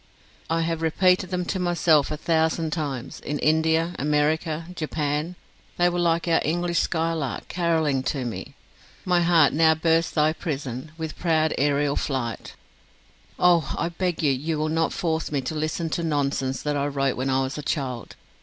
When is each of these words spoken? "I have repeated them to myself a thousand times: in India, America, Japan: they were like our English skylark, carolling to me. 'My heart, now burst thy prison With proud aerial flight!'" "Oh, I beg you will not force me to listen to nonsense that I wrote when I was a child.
"I 0.49 0.61
have 0.61 0.81
repeated 0.81 1.29
them 1.29 1.45
to 1.45 1.59
myself 1.59 2.09
a 2.09 2.17
thousand 2.17 2.71
times: 2.73 3.19
in 3.19 3.37
India, 3.37 3.93
America, 3.99 4.65
Japan: 4.73 5.35
they 5.77 5.89
were 5.89 5.99
like 5.99 6.27
our 6.27 6.41
English 6.43 6.79
skylark, 6.79 7.47
carolling 7.49 8.01
to 8.05 8.25
me. 8.25 8.55
'My 9.05 9.21
heart, 9.21 9.53
now 9.53 9.75
burst 9.75 10.15
thy 10.15 10.33
prison 10.33 10.91
With 10.97 11.19
proud 11.19 11.53
aerial 11.55 11.95
flight!'" 11.95 12.55
"Oh, 13.37 13.75
I 13.77 13.89
beg 13.89 14.23
you 14.23 14.57
will 14.57 14.69
not 14.69 14.91
force 14.91 15.31
me 15.31 15.39
to 15.41 15.53
listen 15.53 15.87
to 15.91 16.01
nonsense 16.01 16.63
that 16.63 16.75
I 16.75 16.87
wrote 16.87 17.15
when 17.15 17.29
I 17.29 17.43
was 17.43 17.59
a 17.59 17.61
child. 17.61 18.15